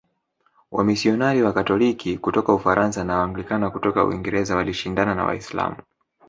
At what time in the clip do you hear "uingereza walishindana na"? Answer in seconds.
4.05-5.25